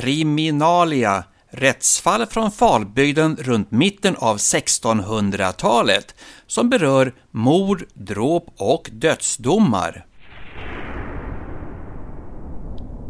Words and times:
Kriminalia 0.00 1.24
Rättsfall 1.50 2.26
från 2.26 2.50
Falbygden 2.50 3.36
runt 3.40 3.70
mitten 3.70 4.16
av 4.16 4.36
1600-talet 4.36 6.14
som 6.46 6.70
berör 6.70 7.14
mord, 7.30 7.84
dråp 7.94 8.46
och 8.56 8.90
dödsdomar. 8.92 10.06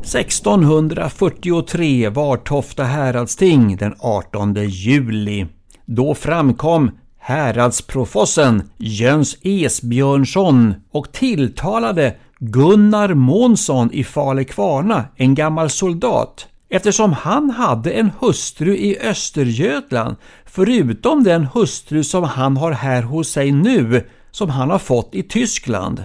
1643 0.00 2.08
var 2.08 2.36
Tofta 2.36 2.84
häradsting 2.84 3.76
den 3.76 3.94
18 3.98 4.54
juli. 4.54 5.46
Då 5.86 6.14
framkom 6.14 6.90
häradsprofossen 7.18 8.70
Jöns 8.76 9.36
Esbjörnsson 9.42 10.74
och 10.90 11.12
tilltalade 11.12 12.16
Gunnar 12.38 13.14
Månsson 13.14 13.92
i 13.92 14.04
Falekvarna, 14.04 15.04
en 15.16 15.34
gammal 15.34 15.70
soldat, 15.70 16.46
eftersom 16.68 17.12
han 17.12 17.50
hade 17.50 17.90
en 17.90 18.10
hustru 18.20 18.76
i 18.76 18.98
Östergötland 19.00 20.16
förutom 20.44 21.24
den 21.24 21.44
hustru 21.44 22.04
som 22.04 22.24
han 22.24 22.56
har 22.56 22.72
här 22.72 23.02
hos 23.02 23.28
sig 23.28 23.52
nu 23.52 24.04
som 24.30 24.50
han 24.50 24.70
har 24.70 24.78
fått 24.78 25.14
i 25.14 25.22
Tyskland. 25.22 26.04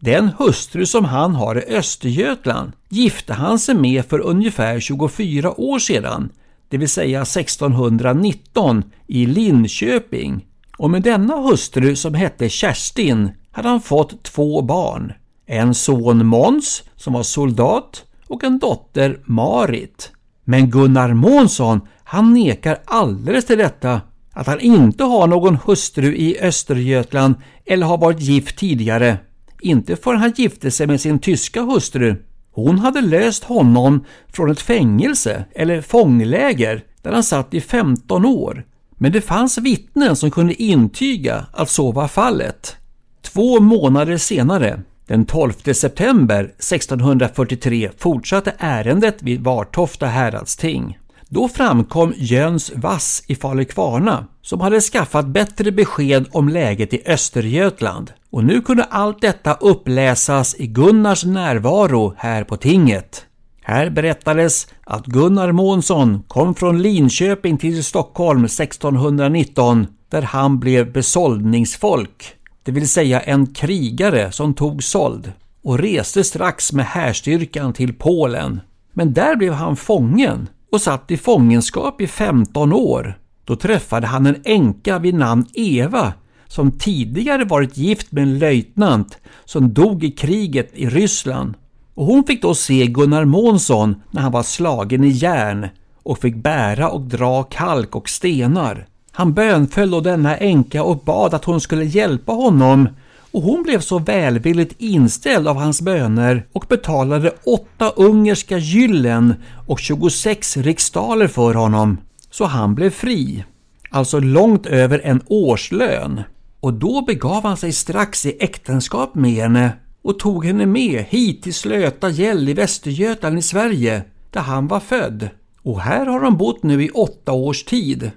Den 0.00 0.28
hustru 0.38 0.86
som 0.86 1.04
han 1.04 1.34
har 1.34 1.58
i 1.58 1.76
Östergötland 1.76 2.72
gifte 2.88 3.32
han 3.34 3.58
sig 3.58 3.74
med 3.74 4.04
för 4.04 4.18
ungefär 4.20 4.80
24 4.80 5.60
år 5.60 5.78
sedan, 5.78 6.32
det 6.68 6.78
vill 6.78 6.88
säga 6.88 7.22
1619 7.22 8.84
i 9.06 9.26
Linköping. 9.26 10.46
Och 10.78 10.90
med 10.90 11.02
denna 11.02 11.36
hustru 11.36 11.96
som 11.96 12.14
hette 12.14 12.48
Kerstin 12.48 13.30
hade 13.50 13.68
han 13.68 13.80
fått 13.80 14.22
två 14.22 14.62
barn. 14.62 15.12
En 15.46 15.74
son 15.74 16.26
Måns 16.26 16.82
som 16.96 17.12
var 17.12 17.22
soldat 17.22 18.04
och 18.30 18.44
en 18.44 18.58
dotter 18.58 19.20
Marit. 19.24 20.10
Men 20.44 20.70
Gunnar 20.70 21.14
Månsson 21.14 21.80
han 22.04 22.34
nekar 22.34 22.78
alldeles 22.84 23.44
till 23.44 23.58
detta 23.58 24.00
att 24.32 24.46
han 24.46 24.60
inte 24.60 25.04
har 25.04 25.26
någon 25.26 25.58
hustru 25.66 26.16
i 26.16 26.40
Östergötland 26.40 27.34
eller 27.66 27.86
har 27.86 27.98
varit 27.98 28.20
gift 28.20 28.58
tidigare. 28.58 29.16
Inte 29.60 29.96
förrän 29.96 30.20
han 30.20 30.32
gifte 30.36 30.70
sig 30.70 30.86
med 30.86 31.00
sin 31.00 31.18
tyska 31.18 31.62
hustru. 31.62 32.16
Hon 32.52 32.78
hade 32.78 33.00
löst 33.00 33.44
honom 33.44 34.04
från 34.32 34.50
ett 34.50 34.60
fängelse 34.60 35.44
eller 35.54 35.80
fångläger 35.80 36.84
där 37.02 37.12
han 37.12 37.24
satt 37.24 37.54
i 37.54 37.60
15 37.60 38.24
år. 38.24 38.64
Men 38.90 39.12
det 39.12 39.20
fanns 39.20 39.58
vittnen 39.58 40.16
som 40.16 40.30
kunde 40.30 40.62
intyga 40.62 41.46
att 41.52 41.70
så 41.70 41.92
var 41.92 42.08
fallet. 42.08 42.76
Två 43.22 43.60
månader 43.60 44.16
senare, 44.16 44.80
den 45.10 45.26
12 45.26 45.52
september 45.72 46.44
1643 46.44 47.90
fortsatte 47.98 48.52
ärendet 48.58 49.22
vid 49.22 49.44
Vartofta 49.44 50.06
häradsting. 50.06 50.98
Då 51.28 51.48
framkom 51.48 52.12
Jöns 52.16 52.72
Vass 52.74 53.22
i 53.26 53.34
Falukvarna 53.34 54.26
som 54.42 54.60
hade 54.60 54.80
skaffat 54.80 55.26
bättre 55.26 55.72
besked 55.72 56.26
om 56.32 56.48
läget 56.48 56.94
i 56.94 57.02
Östergötland. 57.06 58.12
Och 58.30 58.44
nu 58.44 58.60
kunde 58.60 58.84
allt 58.84 59.20
detta 59.20 59.54
uppläsas 59.54 60.54
i 60.58 60.66
Gunnars 60.66 61.24
närvaro 61.24 62.14
här 62.16 62.44
på 62.44 62.56
tinget. 62.56 63.24
Här 63.62 63.90
berättades 63.90 64.66
att 64.84 65.06
Gunnar 65.06 65.52
Månsson 65.52 66.22
kom 66.28 66.54
från 66.54 66.82
Linköping 66.82 67.58
till 67.58 67.84
Stockholm 67.84 68.44
1619 68.44 69.86
där 70.10 70.22
han 70.22 70.60
blev 70.60 70.92
besåldningsfolk 70.92 72.36
det 72.70 72.74
vill 72.74 72.88
säga 72.88 73.20
en 73.20 73.46
krigare 73.46 74.32
som 74.32 74.54
tog 74.54 74.82
sold 74.82 75.32
och 75.62 75.78
reste 75.78 76.24
strax 76.24 76.72
med 76.72 76.86
härstyrkan 76.86 77.72
till 77.72 77.94
Polen. 77.94 78.60
Men 78.92 79.12
där 79.12 79.36
blev 79.36 79.52
han 79.52 79.76
fången 79.76 80.48
och 80.72 80.80
satt 80.80 81.10
i 81.10 81.16
fångenskap 81.16 82.00
i 82.00 82.06
15 82.06 82.72
år. 82.72 83.18
Då 83.44 83.56
träffade 83.56 84.06
han 84.06 84.26
en 84.26 84.42
änka 84.44 84.98
vid 84.98 85.14
namn 85.14 85.46
Eva 85.54 86.12
som 86.46 86.70
tidigare 86.70 87.44
varit 87.44 87.76
gift 87.76 88.12
med 88.12 88.22
en 88.22 88.38
löjtnant 88.38 89.18
som 89.44 89.74
dog 89.74 90.04
i 90.04 90.10
kriget 90.10 90.70
i 90.74 90.88
Ryssland. 90.88 91.54
Och 91.94 92.06
hon 92.06 92.24
fick 92.24 92.42
då 92.42 92.54
se 92.54 92.86
Gunnar 92.86 93.24
Månsson 93.24 94.02
när 94.10 94.22
han 94.22 94.32
var 94.32 94.42
slagen 94.42 95.04
i 95.04 95.08
järn 95.08 95.68
och 96.02 96.18
fick 96.18 96.36
bära 96.36 96.88
och 96.88 97.00
dra 97.00 97.42
kalk 97.42 97.96
och 97.96 98.08
stenar. 98.08 98.86
Han 99.12 99.32
bönföll 99.32 99.90
då 99.90 100.00
denna 100.00 100.36
änka 100.36 100.82
och 100.82 100.98
bad 100.98 101.34
att 101.34 101.44
hon 101.44 101.60
skulle 101.60 101.84
hjälpa 101.84 102.32
honom 102.32 102.88
och 103.32 103.42
hon 103.42 103.62
blev 103.62 103.80
så 103.80 103.98
välvilligt 103.98 104.74
inställd 104.78 105.48
av 105.48 105.56
hans 105.56 105.82
böner 105.82 106.46
och 106.52 106.64
betalade 106.68 107.32
åtta 107.44 107.90
ungerska 107.96 108.58
gyllen 108.58 109.34
och 109.66 109.80
26 109.80 110.56
riksdaler 110.56 111.28
för 111.28 111.54
honom. 111.54 111.98
Så 112.30 112.44
han 112.44 112.74
blev 112.74 112.90
fri. 112.90 113.44
Alltså 113.90 114.20
långt 114.20 114.66
över 114.66 115.00
en 115.04 115.20
årslön. 115.26 116.22
Och 116.60 116.72
då 116.72 117.02
begav 117.02 117.42
han 117.42 117.56
sig 117.56 117.72
strax 117.72 118.26
i 118.26 118.36
äktenskap 118.40 119.14
med 119.14 119.30
henne 119.30 119.72
och 120.02 120.18
tog 120.18 120.44
henne 120.46 120.66
med 120.66 121.04
hit 121.08 121.42
till 121.42 121.54
Slöta 121.54 122.08
gäll 122.08 122.48
i 122.48 122.54
Västergötland 122.54 123.38
i 123.38 123.42
Sverige, 123.42 124.02
där 124.30 124.40
han 124.40 124.66
var 124.66 124.80
född. 124.80 125.28
Och 125.62 125.80
här 125.80 126.06
har 126.06 126.20
de 126.20 126.36
bott 126.36 126.62
nu 126.62 126.84
i 126.84 126.90
åtta 126.90 127.32
års 127.32 127.64
tid. 127.64 128.10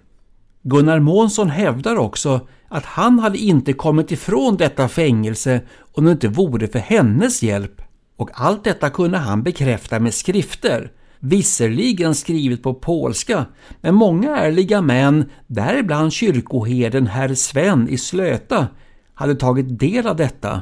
Gunnar 0.65 0.99
Månsson 0.99 1.49
hävdar 1.49 1.95
också 1.95 2.47
att 2.67 2.85
han 2.85 3.19
hade 3.19 3.37
inte 3.37 3.73
kommit 3.73 4.11
ifrån 4.11 4.57
detta 4.57 4.87
fängelse 4.87 5.61
om 5.93 6.05
det 6.05 6.11
inte 6.11 6.27
vore 6.27 6.67
för 6.67 6.79
hennes 6.79 7.43
hjälp. 7.43 7.81
Och 8.17 8.29
allt 8.33 8.63
detta 8.63 8.89
kunde 8.89 9.17
han 9.17 9.43
bekräfta 9.43 9.99
med 9.99 10.13
skrifter, 10.13 10.91
visserligen 11.19 12.15
skrivet 12.15 12.63
på 12.63 12.73
polska, 12.73 13.45
men 13.81 13.95
många 13.95 14.37
ärliga 14.37 14.81
män, 14.81 15.29
däribland 15.47 16.13
kyrkoherden 16.13 17.07
herr 17.07 17.33
Sven 17.33 17.89
i 17.89 17.97
Slöta, 17.97 18.67
hade 19.13 19.35
tagit 19.35 19.79
del 19.79 20.07
av 20.07 20.15
detta. 20.15 20.61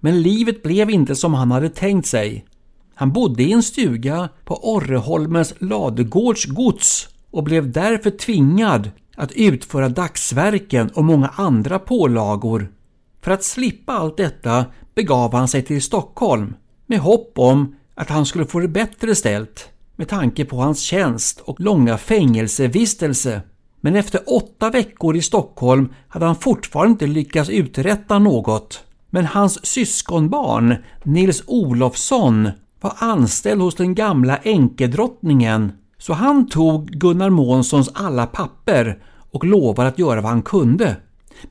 Men 0.00 0.22
livet 0.22 0.62
blev 0.62 0.90
inte 0.90 1.16
som 1.16 1.34
han 1.34 1.50
hade 1.50 1.68
tänkt 1.68 2.06
sig. 2.06 2.44
Han 2.94 3.12
bodde 3.12 3.42
i 3.42 3.52
en 3.52 3.62
stuga 3.62 4.28
på 4.44 4.74
Orreholmens 4.74 5.54
ladugårds 5.58 6.44
gods 6.44 7.08
och 7.30 7.44
blev 7.44 7.72
därför 7.72 8.10
tvingad 8.10 8.90
att 9.16 9.32
utföra 9.32 9.88
dagsverken 9.88 10.90
och 10.90 11.04
många 11.04 11.28
andra 11.36 11.78
pålagor. 11.78 12.72
För 13.22 13.30
att 13.30 13.44
slippa 13.44 13.92
allt 13.92 14.16
detta 14.16 14.64
begav 14.94 15.34
han 15.34 15.48
sig 15.48 15.62
till 15.62 15.82
Stockholm 15.82 16.54
med 16.86 16.98
hopp 16.98 17.32
om 17.38 17.76
att 17.94 18.08
han 18.08 18.26
skulle 18.26 18.46
få 18.46 18.60
det 18.60 18.68
bättre 18.68 19.14
ställt 19.14 19.68
med 19.96 20.08
tanke 20.08 20.44
på 20.44 20.56
hans 20.56 20.80
tjänst 20.80 21.40
och 21.40 21.60
långa 21.60 21.98
fängelsevistelse. 21.98 23.42
Men 23.80 23.96
efter 23.96 24.20
åtta 24.26 24.70
veckor 24.70 25.16
i 25.16 25.22
Stockholm 25.22 25.88
hade 26.08 26.26
han 26.26 26.36
fortfarande 26.36 26.90
inte 26.90 27.06
lyckats 27.06 27.50
uträtta 27.50 28.18
något. 28.18 28.84
Men 29.10 29.26
hans 29.26 29.66
syskonbarn 29.66 30.76
Nils 31.02 31.42
Olofsson 31.46 32.50
var 32.80 32.94
anställd 32.98 33.60
hos 33.60 33.74
den 33.74 33.94
gamla 33.94 34.36
änkedrottningen 34.36 35.72
så 36.02 36.12
han 36.12 36.46
tog 36.48 36.90
Gunnar 36.90 37.30
Månssons 37.30 37.90
alla 37.94 38.26
papper 38.26 38.98
och 39.30 39.44
lovade 39.44 39.88
att 39.88 39.98
göra 39.98 40.20
vad 40.20 40.30
han 40.30 40.42
kunde. 40.42 40.96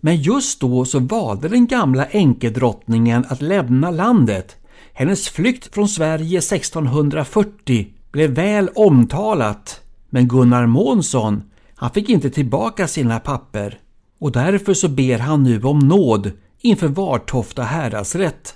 Men 0.01 0.15
just 0.15 0.59
då 0.59 0.85
så 0.85 0.99
valde 0.99 1.47
den 1.47 1.67
gamla 1.67 2.05
änkedrottningen 2.05 3.25
att 3.29 3.41
lämna 3.41 3.91
landet. 3.91 4.55
Hennes 4.93 5.29
flykt 5.29 5.73
från 5.73 5.87
Sverige 5.87 6.37
1640 6.37 7.87
blev 8.11 8.29
väl 8.31 8.69
omtalat. 8.75 9.81
Men 10.09 10.27
Gunnar 10.27 10.65
Månsson, 10.65 11.43
han 11.75 11.91
fick 11.91 12.09
inte 12.09 12.29
tillbaka 12.29 12.87
sina 12.87 13.19
papper. 13.19 13.79
Och 14.19 14.31
därför 14.31 14.73
så 14.73 14.87
ber 14.87 15.17
han 15.17 15.43
nu 15.43 15.63
om 15.63 15.79
nåd 15.79 16.31
inför 16.61 16.87
Vartofta 16.87 17.63
häradsrätt. 17.63 18.55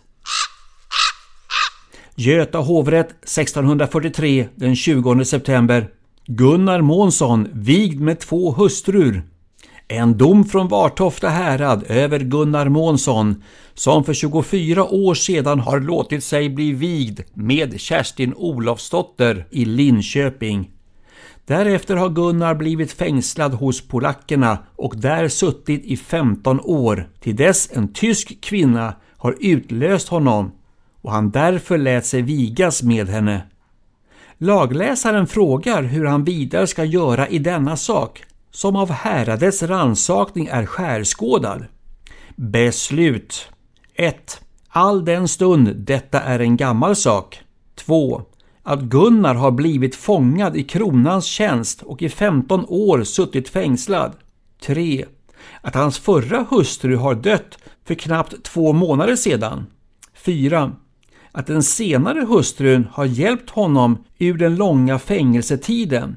Göta 2.18 2.58
hovrätt 2.58 3.10
1643 3.10 4.48
den 4.56 4.76
20 4.76 5.26
september. 5.26 5.90
Gunnar 6.26 6.82
Månsson 6.82 7.48
vigd 7.54 8.00
med 8.00 8.20
två 8.20 8.52
hustrur. 8.52 9.24
En 9.88 10.18
dom 10.18 10.46
från 10.46 10.68
Vartofta 10.68 11.30
härad 11.30 11.84
över 11.88 12.20
Gunnar 12.20 12.70
Månsson 12.70 13.44
som 13.74 14.04
för 14.04 14.14
24 14.14 14.84
år 14.84 15.14
sedan 15.14 15.60
har 15.60 15.80
låtit 15.80 16.24
sig 16.24 16.50
bli 16.50 16.72
vigd 16.72 17.20
med 17.34 17.80
Kerstin 17.80 18.34
Olofsdotter 18.34 19.48
i 19.52 19.66
Linköping. 19.66 20.72
Därefter 21.46 21.96
har 21.96 22.10
Gunnar 22.10 22.56
blivit 22.56 22.92
fängslad 22.92 23.54
hos 23.54 23.88
polackerna 23.88 24.58
och 24.76 24.94
där 24.98 25.28
suttit 25.28 25.86
i 25.86 25.98
15 25.98 26.60
år 26.60 27.10
till 27.20 27.36
dess 27.36 27.70
en 27.74 27.94
tysk 27.94 28.42
kvinna 28.42 28.94
har 29.18 29.36
utlöst 29.40 30.08
honom 30.08 30.52
och 31.06 31.12
han 31.12 31.32
därför 31.32 31.78
lät 31.78 32.06
sig 32.06 32.22
vigas 32.22 32.84
med 32.84 33.10
henne. 33.10 33.42
Lagläsaren 34.38 35.28
frågar 35.28 35.84
hur 35.84 36.06
han 36.06 36.24
vidare 36.24 36.68
ska 36.68 36.84
göra 36.84 37.28
i 37.28 37.40
denna 37.40 37.78
sak 37.78 38.24
som 38.52 38.76
av 38.76 38.92
häradets 38.92 39.64
ransakning 39.64 40.48
är 40.48 40.66
skärskådad. 40.66 41.66
Beslut 42.36 43.50
1. 43.96 44.42
All 44.70 45.06
den 45.06 45.28
stund 45.28 45.76
detta 45.76 46.22
är 46.22 46.40
en 46.40 46.58
gammal 46.58 46.96
sak. 46.96 47.42
2. 47.76 48.22
Att 48.64 48.82
Gunnar 48.82 49.36
har 49.36 49.52
blivit 49.52 49.96
fångad 49.96 50.58
i 50.58 50.64
kronans 50.64 51.26
tjänst 51.26 51.82
och 51.82 52.02
i 52.02 52.10
15 52.10 52.66
år 52.68 53.04
suttit 53.04 53.50
fängslad. 53.50 54.14
3. 54.66 55.06
Att 55.62 55.76
hans 55.76 56.00
förra 56.00 56.46
hustru 56.50 56.96
har 56.96 57.16
dött 57.16 57.58
för 57.84 57.96
knappt 57.96 58.44
två 58.44 58.74
månader 58.74 59.16
sedan. 59.16 59.66
4. 60.14 60.72
Att 61.38 61.48
den 61.48 61.64
senare 61.64 62.26
hustrun 62.26 62.88
har 62.92 63.06
hjälpt 63.06 63.50
honom 63.50 64.04
ur 64.20 64.38
den 64.38 64.56
långa 64.56 65.00
fängelsetiden. 65.00 66.16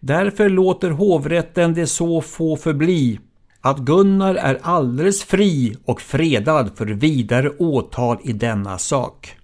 Därför 0.00 0.48
låter 0.48 0.90
hovrätten 0.90 1.74
det 1.74 1.86
så 1.86 2.20
få 2.20 2.56
förbli 2.56 3.20
att 3.60 3.78
Gunnar 3.78 4.34
är 4.34 4.58
alldeles 4.62 5.24
fri 5.24 5.76
och 5.84 6.00
fredad 6.00 6.70
för 6.76 6.86
vidare 6.86 7.50
åtal 7.50 8.18
i 8.24 8.32
denna 8.32 8.78
sak. 8.78 9.36